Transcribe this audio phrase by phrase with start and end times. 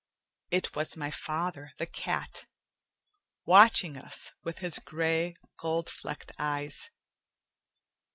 [0.49, 2.47] It was my father, the cat,
[3.45, 6.89] watching us with his gray, gold flecked eyes.